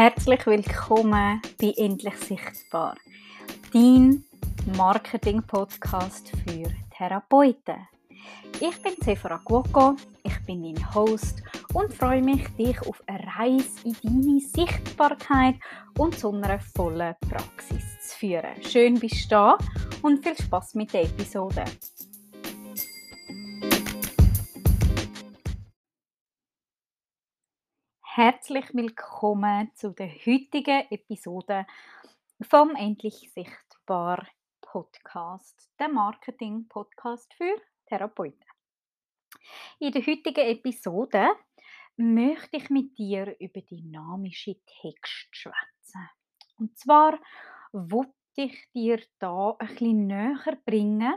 [0.00, 2.94] Herzlich willkommen bei Endlich Sichtbar,
[3.72, 4.22] dein
[4.76, 7.88] Marketing-Podcast für Therapeuten.
[8.60, 11.42] Ich bin Sephora Guoco, ich bin dein Host
[11.74, 15.56] und freue mich, dich auf eine Reise in deine Sichtbarkeit
[15.98, 18.62] und zu einer vollen Praxis zu führen.
[18.62, 19.58] Schön bist du da
[20.02, 21.64] und viel Spaß mit der Episode.
[28.20, 31.64] Herzlich willkommen zu der heutigen Episode
[32.40, 34.26] vom Endlich Sichtbar
[34.60, 37.54] Podcast, der Marketing-Podcast für
[37.86, 38.44] Therapeuten.
[39.78, 41.28] In der heutigen Episode
[41.96, 46.10] möchte ich mit dir über dynamische Text schwätzen.
[46.58, 47.20] Und zwar
[47.70, 51.14] wollte ich dir da ein bisschen näher bringen,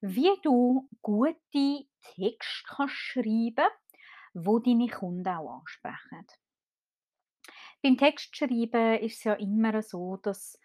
[0.00, 1.84] wie du gute
[2.14, 3.68] Texte kannst schreiben
[4.34, 6.26] wo deine Kunden auch ansprechen.
[7.82, 10.58] Beim Textschreiben ist es ja immer so, dass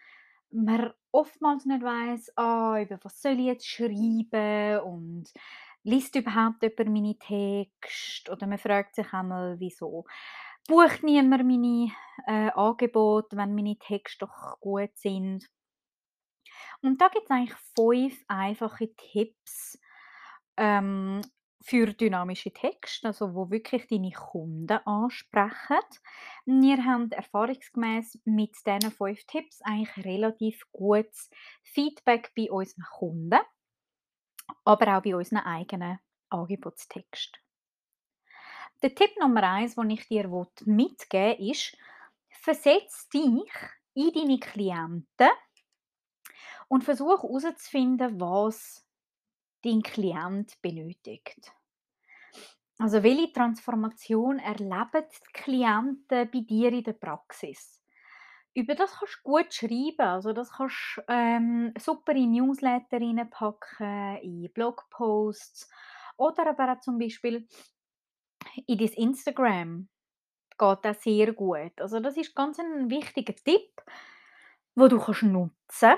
[0.50, 5.32] man oftmals nicht weiß, ah, über was soll ich jetzt schreiben und
[5.82, 10.04] liest überhaupt jemand meine Texte oder man fragt sich einmal, wieso
[10.68, 11.92] bucht niemand meine
[12.26, 15.46] äh, Angebote, wenn meine Texte doch gut sind.
[16.82, 19.78] Und da gibt es eigentlich fünf einfache Tipps,
[20.56, 21.22] ähm,
[21.66, 25.80] für dynamische Texte, also wo wirklich deine Kunden ansprechen.
[26.44, 31.28] Wir haben erfahrungsgemäß mit diesen fünf Tipps eigentlich relativ gutes
[31.64, 33.40] Feedback bei unseren Kunden,
[34.64, 37.36] aber auch bei unseren eigenen Angebotstext.
[38.82, 40.28] Der Tipp Nummer eins, den ich dir
[40.66, 41.76] mitgeben will, ist,
[42.30, 43.52] versetz dich
[43.94, 45.30] in deine Klienten
[46.68, 48.85] und versuche herauszufinden, was
[49.66, 51.52] dein Klient benötigt.
[52.78, 57.80] Also welche Transformation erleben die Klienten bei dir in der Praxis?
[58.54, 64.18] Über das kannst du gut schreiben, also das kannst du ähm, super in Newsletter reinpacken,
[64.22, 65.70] in Blogposts
[66.16, 67.46] oder aber auch zum Beispiel
[68.66, 69.88] in dein Instagram
[70.58, 71.78] geht das sehr gut.
[71.80, 73.82] Also das ist ganz ein wichtiger Tipp,
[74.74, 75.96] wo du kannst nutzen.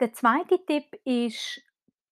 [0.00, 1.60] Der zweite Tipp ist,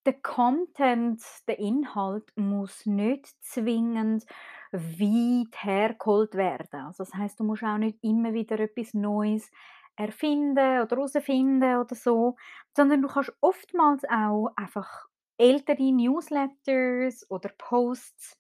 [0.07, 4.25] der Content, der Inhalt muss nicht zwingend
[4.73, 6.81] weit hergeholt werden.
[6.81, 9.51] Also das heißt, du musst auch nicht immer wieder etwas Neues
[9.97, 12.37] erfinden oder herausfinden oder so,
[12.77, 15.07] sondern du kannst oftmals auch einfach
[15.39, 18.37] ältere Newsletters oder Posts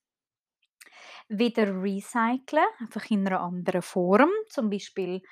[1.28, 4.30] wieder recyceln, einfach in einer anderen Form.
[4.48, 5.22] Zum Beispiel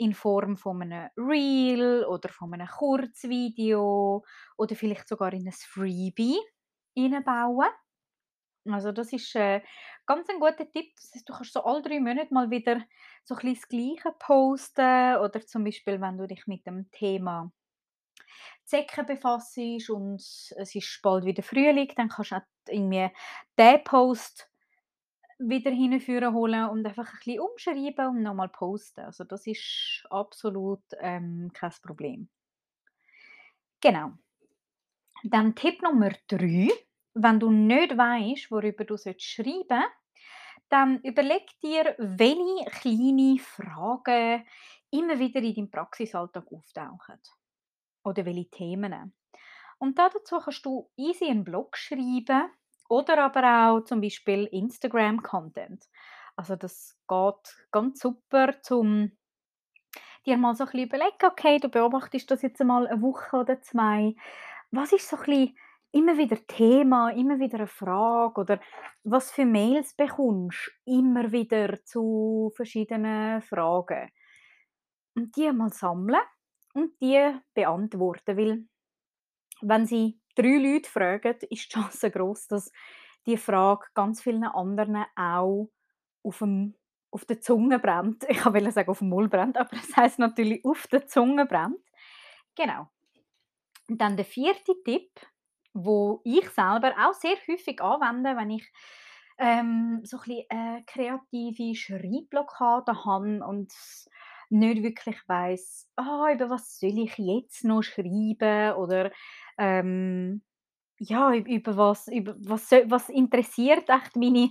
[0.00, 4.24] in Form von einem Reel oder von einem Kurzvideo
[4.56, 6.38] oder vielleicht sogar in ein Freebie
[6.96, 7.68] einbauen.
[8.66, 9.62] Also das ist äh,
[10.06, 10.94] ganz ein guter Tipp.
[10.96, 12.82] Das heißt, du kannst so alle drei Monate mal wieder
[13.24, 17.52] so ein das Gleiche posten oder zum Beispiel, wenn du dich mit dem Thema
[18.64, 19.58] Zecken befasst
[19.90, 23.10] und es ist bald wieder Frühling, dann kannst du auch irgendwie
[23.58, 24.49] den Post
[25.40, 29.00] wieder hinführen holen und einfach ein bisschen umschreiben und nochmal posten.
[29.00, 32.28] Also das ist absolut ähm, kein Problem.
[33.80, 34.12] Genau.
[35.24, 36.68] Dann Tipp Nummer drei:
[37.14, 39.90] Wenn du nicht weißt, worüber du schreiben sollst,
[40.68, 44.46] dann überleg dir, welche kleine Fragen
[44.90, 47.20] immer wieder in deinem Praxisalltag auftauchen.
[48.04, 49.14] Oder welche Themen.
[49.78, 52.50] Und dazu kannst du easy einen Blog schreiben
[52.90, 55.88] oder aber auch zum Beispiel Instagram-Content.
[56.36, 59.12] Also das geht ganz super, um
[60.26, 63.60] dir mal so ein bisschen überlegen, okay, du beobachtest das jetzt mal eine Woche oder
[63.62, 64.14] zwei.
[64.70, 65.56] Was ist so ein bisschen
[65.92, 68.60] immer wieder Thema, immer wieder eine Frage oder
[69.04, 74.10] was für Mails bekommst immer wieder zu verschiedenen Fragen.
[75.14, 76.20] Und die mal sammeln
[76.74, 78.64] und die beantworten, weil
[79.62, 82.72] wenn sie drei Leute fragen, ist die Chance groß, dass
[83.26, 85.70] die Frage ganz vielen anderen auch
[86.22, 86.74] auf, dem,
[87.10, 88.24] auf der Zunge brennt.
[88.28, 91.80] Ich wollte sagen, auf dem Mund brennt, aber das heißt natürlich auf der Zunge brennt.
[92.56, 92.88] Genau.
[93.88, 95.10] Und dann der vierte Tipp,
[95.72, 98.72] wo ich selber auch sehr häufig anwende, wenn ich
[99.38, 103.72] ähm, so ein bisschen äh, kreative Schreibblockade habe und
[104.50, 109.10] nicht wirklich weiß, ah, über was soll ich jetzt noch schreiben oder
[109.58, 110.42] ähm,
[110.98, 114.50] ja, über was, über was, was interessiert echt meine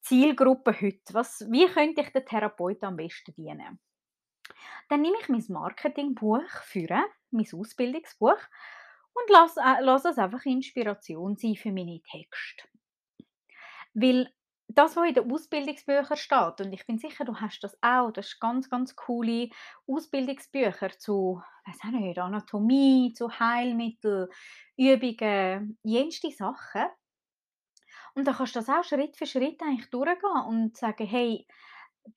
[0.00, 1.14] Zielgruppe heute?
[1.14, 3.78] Was, wie könnte ich den Therapeuten am besten dienen?
[4.88, 6.88] Dann nehme ich mein Marketingbuch für
[7.30, 8.38] mein Ausbildungsbuch
[9.14, 12.68] und lasse, äh, lasse es einfach Inspiration sein für meine Texte.
[13.94, 14.32] Weil
[14.68, 18.28] das, was in den Ausbildungsbüchern steht und ich bin sicher, du hast das auch, das
[18.28, 19.50] ist ganz, ganz coole
[19.86, 24.30] Ausbildungsbücher zu, auch nicht, Anatomie, zu Heilmittel,
[24.76, 26.86] Übungen, jenste Sachen.
[28.14, 31.46] Und dann kannst du das auch Schritt für Schritt eigentlich durchgehen und sagen: «Hey,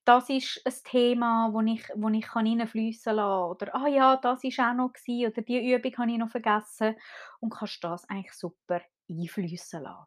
[0.05, 4.71] das ist ein Thema, wo ich wo ich kann lassen» oder «Ah ja, das war
[4.71, 6.95] auch noch gewesen» oder «Die Übung habe ich noch vergessen»
[7.39, 10.05] und kannst das eigentlich super einfliessen lassen.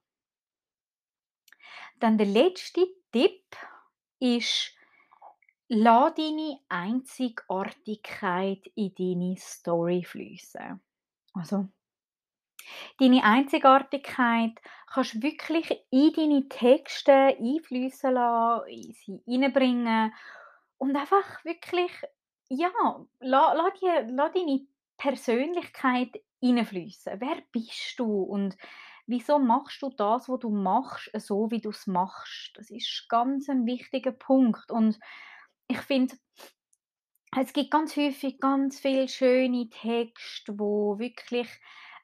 [1.99, 3.57] Dann der letzte Tipp
[4.19, 4.75] ist:
[5.69, 10.81] Lass deine Einzigartigkeit in deine Story fließen.
[11.35, 11.69] Also
[12.99, 20.13] Deine Einzigartigkeit kannst du wirklich in deine Texte einfließen lassen, sie hineinbringen
[20.79, 21.91] und einfach wirklich,
[22.49, 22.71] ja,
[23.21, 24.67] la lass die lass deine
[24.99, 27.21] Persönlichkeit hineinfließen.
[27.21, 28.57] Wer bist du und
[29.11, 32.53] wieso machst du das, was du machst, so wie du es machst?
[32.55, 34.99] Das ist ganz ein wichtiger Punkt und
[35.69, 36.17] ich finde,
[37.39, 41.49] es gibt ganz häufig ganz viele schöne Texte, wo wirklich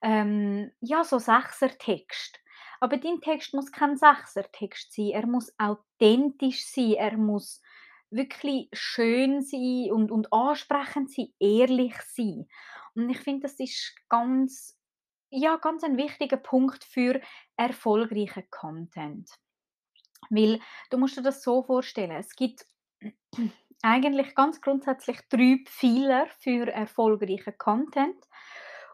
[0.03, 2.39] ähm, ja, so Sechsertext.
[2.81, 5.11] Aber dein Text muss kein Sechsertext sein.
[5.11, 6.93] Er muss authentisch sein.
[6.93, 7.61] Er muss
[8.11, 12.47] wirklich schön sein und, und ansprechend sein, ehrlich sein.
[12.95, 14.79] Und ich finde, das ist ganz,
[15.31, 17.21] ja, ganz ein wichtiger Punkt für
[17.57, 19.31] erfolgreichen Content.
[20.31, 22.67] Weil du musst dir das so vorstellen, es gibt
[23.83, 28.17] eigentlich ganz grundsätzlich drei Pfeiler für erfolgreichen Content.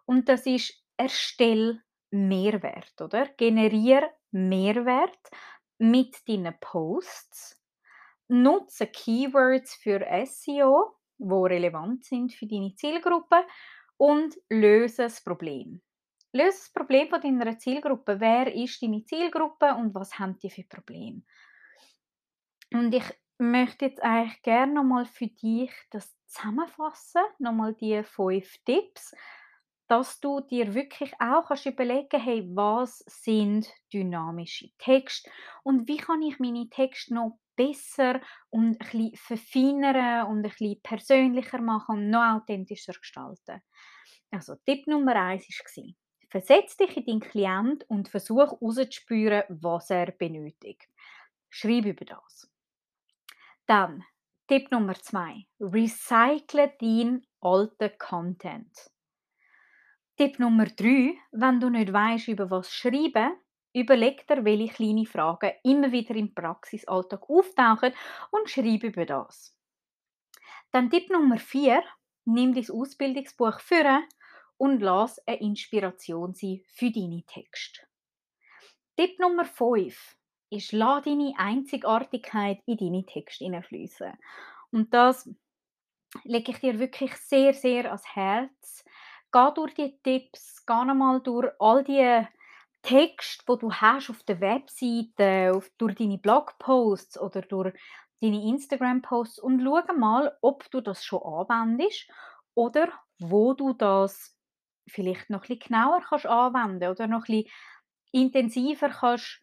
[0.05, 1.81] Und das ist erstell
[2.11, 3.27] Mehrwert, oder?
[3.37, 5.19] Generier Mehrwert
[5.79, 7.59] mit deinen Posts.
[8.29, 13.45] Nutze Keywords für SEO, wo relevant sind für deine Zielgruppe
[13.97, 15.83] und löse das Problem.
[16.35, 18.19] Löse das Problem von deiner Zielgruppe.
[18.19, 21.23] Wer ist deine Zielgruppe und was haben die für Probleme?
[22.73, 23.05] Und ich
[23.39, 29.15] möchte jetzt eigentlich gerne nochmal für dich das zusammenfassen, nochmal die fünf Tipps,
[29.89, 35.31] dass du dir wirklich auch kannst überlegen hey, was sind dynamische Texte
[35.65, 40.81] und wie kann ich meine Texte noch besser und ein bisschen verfeinern und ein bisschen
[40.81, 43.61] persönlicher machen und noch authentischer gestalten.
[44.31, 45.95] Also Tipp Nummer eins war,
[46.33, 50.89] versetz dich in deinen Klient und versuch herauszuspüren, was er benötigt.
[51.51, 52.51] Schreib über das.
[53.67, 54.03] Dann
[54.49, 58.75] Tipp Nummer zwei: Recycle deinen alten Content.
[60.17, 63.37] Tipp Nummer drei: Wenn du nicht weißt, über was schreiben,
[63.75, 67.93] überleg dir, welche kleine Fragen immer wieder im Praxisalltag auftauchen
[68.31, 69.55] und schreib über das.
[70.71, 71.83] Dann Tipp Nummer vier:
[72.25, 74.03] Nimm dein Ausbildungsbuch für
[74.63, 77.81] und lass eine Inspiration sein für deine Texte.
[78.97, 80.17] Tipp Nummer 5
[80.51, 84.13] ist, lass deine Einzigartigkeit in deine Texte hineinfließen.
[84.71, 85.29] Und das
[86.23, 88.85] lege ich dir wirklich sehr, sehr ans Herz,
[89.33, 92.25] Geh durch die Tipps, geh einmal durch all die
[92.83, 97.75] Texte, die du hast auf der Webseite, auf durch deine Blogposts oder durch
[98.21, 102.09] deine Instagram-Posts und schau mal, ob du das schon anwendest
[102.55, 104.37] oder wo du das
[104.89, 107.45] vielleicht noch ein genauer kannst anwenden oder noch ein
[108.13, 109.41] intensiver kannst,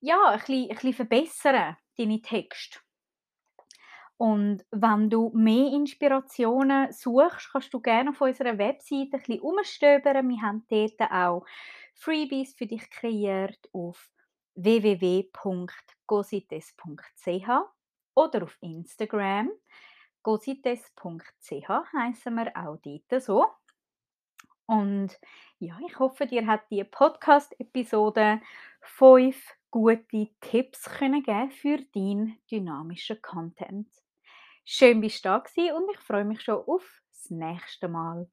[0.00, 2.78] ja, ein bisschen, ein bisschen verbessern, deine Texte.
[4.16, 10.28] Und wenn du mehr Inspirationen suchst, kannst du gerne auf unserer Webseite ein bisschen umstöbern.
[10.28, 11.44] Wir haben dort auch
[11.94, 14.08] Freebies für dich kreiert auf
[14.54, 15.32] www.gosites.ch
[18.14, 19.50] oder auf Instagram.
[20.22, 23.46] gosites.ch heißen wir auch dort so.
[24.72, 25.20] Und
[25.58, 28.40] ja, ich hoffe, dir hat die Podcast-Episode
[28.80, 29.36] fünf
[29.70, 33.86] gute Tipps können geben für deinen dynamischen Content.
[34.64, 35.36] Schön, bist du da
[35.76, 38.30] und ich freue mich schon auf das nächste Mal.